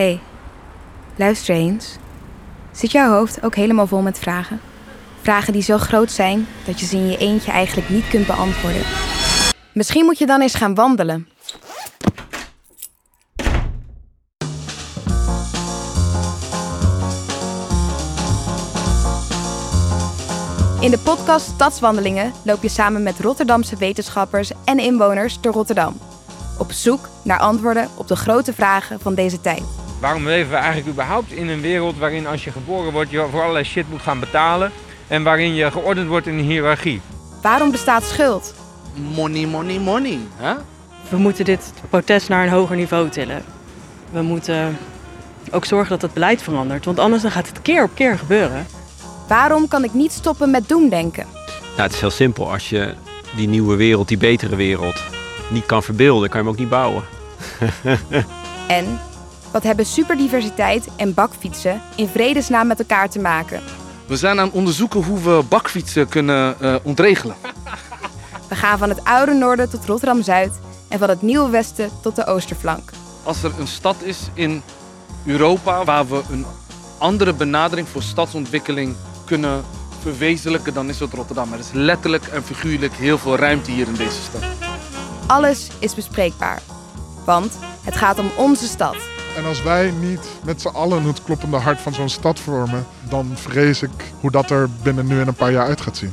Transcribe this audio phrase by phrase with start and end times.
[0.00, 0.20] hey,
[1.16, 1.96] luister eens.
[2.72, 4.60] Zit jouw hoofd ook helemaal vol met vragen?
[5.22, 8.82] Vragen die zo groot zijn dat je ze in je eentje eigenlijk niet kunt beantwoorden.
[9.72, 11.28] Misschien moet je dan eens gaan wandelen.
[20.80, 25.98] In de podcast Stadswandelingen loop je samen met Rotterdamse wetenschappers en inwoners door Rotterdam.
[26.58, 29.79] Op zoek naar antwoorden op de grote vragen van deze tijd.
[30.00, 33.40] Waarom leven we eigenlijk überhaupt in een wereld waarin als je geboren wordt je voor
[33.40, 34.72] allerlei shit moet gaan betalen
[35.06, 37.00] en waarin je geordend wordt in een hiërarchie?
[37.42, 38.54] Waarom bestaat schuld?
[39.14, 40.18] Money, money, money.
[40.36, 40.54] Hè?
[41.08, 43.44] We moeten dit protest naar een hoger niveau tillen.
[44.10, 44.78] We moeten
[45.50, 48.66] ook zorgen dat het beleid verandert, want anders dan gaat het keer op keer gebeuren.
[49.28, 51.26] Waarom kan ik niet stoppen met doemdenken?
[51.70, 52.52] Nou, het is heel simpel.
[52.52, 52.94] Als je
[53.36, 55.02] die nieuwe wereld, die betere wereld,
[55.48, 57.02] niet kan verbeelden, kan je hem ook niet bouwen.
[58.68, 59.00] En
[59.52, 63.62] wat hebben superdiversiteit en bakfietsen in vredesnaam met elkaar te maken?
[64.06, 67.36] We zijn aan het onderzoeken hoe we bakfietsen kunnen eh, ontregelen.
[68.48, 70.52] We gaan van het oude noorden tot Rotterdam-Zuid
[70.88, 72.90] en van het nieuwe westen tot de oosterflank.
[73.22, 74.62] Als er een stad is in
[75.26, 76.46] Europa waar we een
[76.98, 79.64] andere benadering voor stadsontwikkeling kunnen
[80.02, 81.52] verwezenlijken, dan is het Rotterdam.
[81.52, 84.42] Er is letterlijk en figuurlijk heel veel ruimte hier in deze stad.
[85.26, 86.62] Alles is bespreekbaar.
[87.24, 87.52] Want
[87.90, 88.96] het gaat om onze stad.
[89.36, 93.30] En als wij niet met z'n allen het kloppende hart van zo'n stad vormen, dan
[93.34, 96.12] vrees ik hoe dat er binnen nu en een paar jaar uit gaat zien.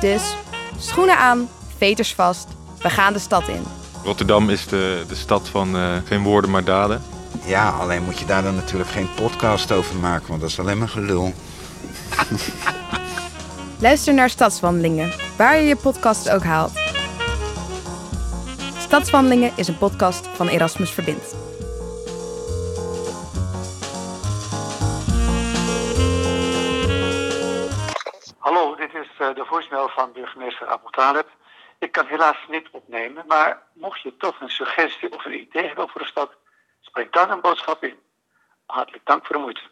[0.00, 0.36] Dus
[0.78, 2.46] schoenen aan, veters vast,
[2.82, 3.62] we gaan de stad in.
[4.02, 7.02] Rotterdam is de, de stad van eh, geen woorden maar daden.
[7.44, 10.78] Ja, alleen moet je daar dan natuurlijk geen podcast over maken, want dat is alleen
[10.78, 11.32] maar gelul.
[13.78, 16.83] Luister naar Stadswandelingen, waar je je podcast ook haalt.
[18.94, 21.34] Stadswandelingen is een podcast van Erasmus Verbindt.
[28.38, 31.26] Hallo, dit is eh, de voicemail van burgemeester Abu Talib.
[31.78, 35.88] Ik kan helaas niet opnemen, maar mocht je toch een suggestie of een idee hebben
[35.88, 36.30] voor de stad,
[36.80, 37.98] spreek dan een boodschap in.
[38.66, 39.62] Hartelijk dank voor de moeite.